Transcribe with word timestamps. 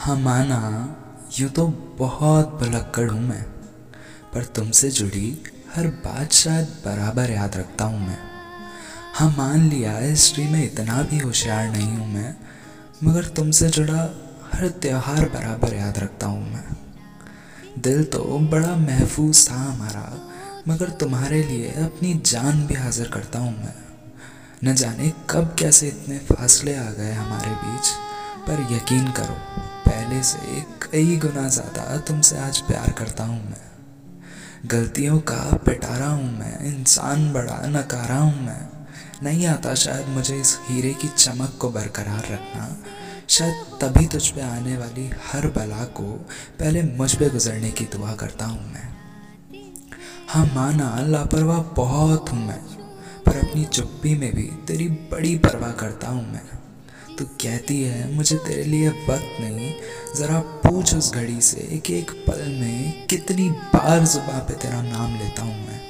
हाँ 0.00 0.14
माना, 0.16 0.58
यूँ 1.38 1.48
तो 1.50 1.66
बहुत 1.98 2.52
भुलक्कड़ 2.60 3.08
हूँ 3.10 3.20
मैं, 3.20 3.42
पर 4.34 4.44
तुमसे 4.56 4.90
जुड़ी 4.90 5.42
हर 5.74 5.86
बात 6.04 6.32
शायद 6.32 6.68
बराबर 6.84 7.30
याद 7.30 7.56
रखता 7.56 7.84
हूँ 7.84 8.00
मैं। 8.00 8.16
हाँ 9.14 9.28
मान 9.28 9.68
लिया 9.68 9.96
हिस्ट्री 9.98 10.44
में 10.44 10.62
इतना 10.64 11.02
भी 11.02 11.18
होशियार 11.18 11.68
नहीं 11.68 11.96
हूँ 11.96 12.06
मैं, 12.12 12.34
मगर 13.04 13.24
तुमसे 13.36 13.68
जुड़ा 13.68 14.02
हर 14.54 14.68
त्यौहार 14.82 15.28
बराबर 15.28 15.74
याद 15.74 15.98
रखता 15.98 16.26
हूँ 16.26 16.50
मैं। 16.52 16.64
दिल 17.78 18.04
तो 18.04 18.38
बड़ा 18.50 18.74
महफूज 18.76 19.48
था 19.50 19.56
हमारा, 19.56 20.04
मगर 20.68 20.90
तुम्हारे 21.00 21.42
लिए 21.42 21.72
अपनी 21.84 22.14
जान 22.26 22.66
भी 22.66 22.74
हाजिर 22.74 23.08
करता 23.08 23.38
हूँ 23.38 23.56
मैं। 23.58 23.74
न 24.64 24.74
जाने 24.74 25.12
कब 25.30 25.54
कैसे 25.58 25.88
इतने 25.88 26.18
फासले 26.26 26.76
आ 26.76 26.90
गए 26.90 27.12
हमारे 27.12 27.50
बीच, 27.50 27.90
पर 28.48 28.66
यकीन 28.74 29.10
करो 29.12 29.68
पहले 30.10 30.22
से 30.22 30.60
कई 30.82 31.16
गुना 31.16 31.46
ज़्यादा 31.48 31.96
तुमसे 31.98 32.38
आज 32.38 32.58
प्यार 32.60 32.90
करता 32.98 33.24
हूँ 33.24 33.42
मैं। 33.44 34.68
गलतियों 34.68 35.18
का 35.20 35.42
पिटारा 35.56 36.06
हूँ 36.06 36.30
मैं, 36.38 36.64
इंसान 36.66 37.32
बड़ा 37.32 37.58
नकारा 37.68 38.16
हूँ 38.16 38.42
मैं। 38.46 38.60
नहीं 39.22 39.46
आता 39.46 39.74
शायद 39.74 40.08
मुझे 40.08 40.40
इस 40.40 40.58
हीरे 40.62 40.92
की 40.94 41.08
चमक 41.08 41.56
को 41.60 41.70
बरकरार 41.70 42.32
रखना। 42.32 42.66
शायद 43.28 43.78
तभी 43.82 44.06
तुझ 44.06 44.26
पे 44.28 44.40
आने 44.40 44.76
वाली 44.76 45.08
हर 45.24 45.46
बला 45.48 45.84
को 45.94 46.10
पहले 46.58 46.82
मुझ 46.82 47.14
पे 47.14 47.30
गुजरने 47.30 47.70
की 47.70 47.84
दुआ 47.92 48.14
करता 48.14 48.46
हूँ 48.46 48.72
मैं। 48.72 48.88
हाँ 50.28 50.44
माना 50.46 50.94
लापरवाह 51.08 51.62
बहुत 51.76 52.32
हूँ 52.32 52.46
मैं, 52.46 52.62
पर 53.26 53.36
अपनी 53.38 53.64
चुप्पी 53.64 54.14
में 54.14 54.32
भी 54.34 54.50
तेरी 54.66 54.88
बड़ी 55.12 55.36
परवाह 55.38 55.72
करता 55.80 56.08
हूँ 56.08 56.32
मैं। 56.32 56.59
तू 57.20 57.26
कहती 57.26 57.82
है, 57.82 58.14
मुझे 58.14 58.36
तेरे 58.36 58.64
लिए 58.64 58.88
वक्त 58.88 59.40
नहीं। 59.40 59.74
ज़रा 60.16 60.38
पूछ 60.40 60.94
उस 60.94 61.12
घड़ी 61.14 61.40
से 61.40 61.80
कि 61.86 61.98
एक 61.98 62.10
पल 62.10 62.40
में 62.60 63.06
कितनी 63.06 63.50
बार 63.50 64.06
जुबा 64.06 64.38
पे 64.38 64.54
तेरा 64.54 64.82
नाम 64.82 65.18
लेता 65.18 65.42
हूँ 65.42 65.66
मैं? 65.66 65.80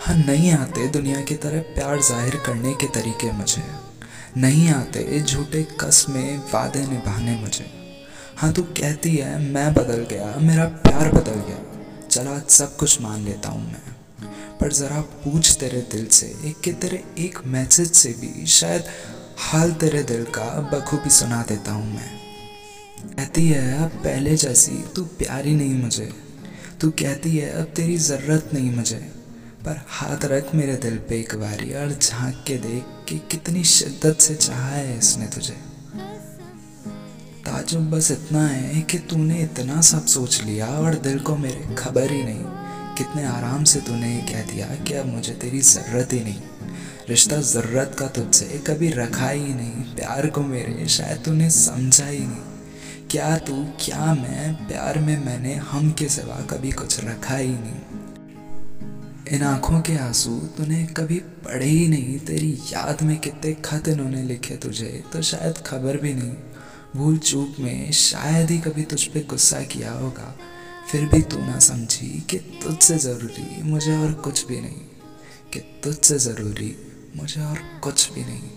हाँ 0.00 0.16
नहीं 0.16 0.52
आते 0.52 0.86
दुनिया 0.88 1.20
की 1.20 1.34
तरह 1.34 1.60
प्यार 1.60 2.00
ज़ाहिर 2.00 2.36
करने 2.36 2.72
के 2.72 2.86
तरीके 2.86 3.32
मुझे। 3.32 3.62
नहीं 4.36 4.68
आते 4.68 5.20
झूठे 5.20 5.62
कस 5.80 6.06
में 6.08 6.38
वादे 6.38 6.86
निभाने 6.86 7.36
मुझे। 7.36 7.66
हाँ 8.36 8.52
तू 8.52 8.62
कहती 8.62 9.16
है, 9.16 9.52
मैं 9.52 9.74
बदल 9.74 10.06
गया, 10.10 10.34
मेरा 10.36 10.64
प्यार 10.64 11.12
बदल 11.12 11.40
गया। 11.40 11.58
चला 12.08 12.38
सब 12.48 12.76
कुछ 12.76 13.00
मान 13.00 13.24
लेता 13.24 13.48
हूँ 13.48 13.66
मैं। 13.66 13.94
पर 14.60 14.72
ज़रा 14.72 15.00
पूछ 15.00 15.56
तेरे 15.56 15.80
दिल 15.80 16.06
से 16.06 16.54
कि 16.64 16.72
तेरे 16.72 17.04
एक 17.18 17.38
मैसेज 17.46 17.92
से 17.92 18.08
भी 18.08 18.46
शायद 18.46 18.84
हाल 19.38 19.72
तेरे 19.72 20.02
दिल 20.02 20.24
का 20.24 20.60
बखूबी 20.60 21.10
सुना 21.10 21.42
देता 21.42 21.72
हूँ 21.72 21.94
मैं। 21.94 22.18
कहती 23.16 23.48
है, 23.48 23.84
अब 23.84 23.90
पहले 23.90 24.36
जैसी 24.36 24.84
तू 24.96 25.04
प्यारी 25.04 25.54
नहीं 25.54 25.74
मुझे। 25.74 26.12
तू 26.80 26.90
कहती 26.90 27.36
है, 27.36 27.50
अब 27.50 27.64
तेरी 27.64 27.96
ज़रूरत 27.96 28.50
नहीं 28.54 28.70
मुझे। 28.70 29.12
पर 29.64 29.84
हाथ 29.88 30.24
रख 30.24 30.54
मेरे 30.54 30.76
दिल 30.76 30.96
पे 30.96 31.20
एक 31.20 31.34
बारी 31.34 31.74
और 31.74 31.98
झाँक 32.02 32.44
के 32.46 32.56
देख 32.56 32.84
कि 33.08 33.18
कितनी 33.30 33.64
शिद्दत 33.64 34.20
से 34.20 34.34
चाहा 34.34 34.68
है 34.68 34.98
इसने 34.98 35.26
तुझे। 35.26 35.56
ताजुब 37.46 37.90
बस 37.90 38.10
इतना 38.10 38.46
है 38.46 38.82
कि 38.82 38.98
तूने 38.98 39.42
इतना 39.42 39.80
सब 39.80 40.06
सोच 40.06 40.42
लिया 40.42 40.66
और 40.66 40.94
दिल 40.94 41.18
को 41.18 41.36
मेरे 41.36 41.74
खबर 41.74 42.12
ही 42.12 42.22
नहीं। 42.22 42.44
कितने 42.94 43.24
आराम 43.24 43.64
से 43.64 43.80
तूने 43.80 44.14
ये 44.16 44.20
कह 44.20 44.42
दिया 44.42 44.66
कि 44.66 44.94
अब 44.94 45.06
मुझे 45.06 45.32
तेरी 45.32 45.60
ज़रूरत 45.60 46.12
ही 46.12 46.20
नहीं। 46.20 46.40
रिश्ता 47.08 47.36
ज़रूरत 47.36 47.96
का 47.98 48.06
तुझसे 48.06 48.44
कभी 48.44 48.88
रखा 48.88 49.28
ही 49.28 49.54
नहीं। 49.54 49.94
प्यार 49.94 50.26
को 50.26 50.40
मेरे 50.40 50.88
शायद 50.88 51.18
तूने 51.24 51.50
समझा 51.50 52.06
ही 52.06 52.18
नहीं। 52.18 52.54
क्या 53.10 53.38
तू, 53.38 53.64
क्या 53.80 54.14
मैं, 54.14 54.68
प्यार 54.68 54.98
में 54.98 55.24
मैंने 55.24 55.54
हम 55.54 55.90
के 55.90 56.08
सिवा 56.08 56.40
कभी 56.40 56.72
कुछ 56.72 57.04
रखा 57.04 57.36
ही 57.36 57.50
नहीं। 57.50 57.80
इन 59.28 59.42
आँखों 59.42 59.80
के 59.80 59.96
आँसू 59.96 60.30
तूने 60.30 60.84
कभी 60.86 61.18
पढ़े 61.18 61.66
ही 61.66 61.88
नहीं। 61.88 62.18
तेरी 62.18 62.58
याद 62.72 63.02
में 63.02 63.16
कितने 63.18 63.52
खत 63.52 63.88
इन्होंने 63.88 64.22
लिखे 64.22 64.56
तुझे 64.56 65.04
तो 65.12 65.22
शायद 65.22 65.58
खबर 65.58 65.96
भी 65.96 66.14
नहीं। 66.14 66.34
भूल 66.96 67.18
चूक 67.18 67.56
में 67.60 67.92
शायद 67.92 68.50
ही 68.50 68.58
कभी 68.58 68.82
तुझ 68.82 69.04
पे 69.04 69.20
गुस्सा 69.20 69.60
किया 69.60 69.92
होगा। 69.92 70.38
फिर 70.92 71.04
भी 71.04 71.22
तू 71.22 71.38
ना 71.38 71.58
समझी 71.58 72.26
कि 72.30 72.38
तुझसे 72.38 72.98
ज़रूरी 72.98 73.62
मुझे 73.62 73.96
और 73.96 74.12
कुछ 74.12 74.46
भी 74.46 74.60
नहीं। 74.60 74.93
कि 75.54 75.60
तुझसे 75.60 76.18
ज़रूरी 76.18 76.76
मुझे 77.16 77.40
और 77.40 77.58
कुछ 77.82 78.12
भी 78.12 78.24
नहीं। 78.24 78.50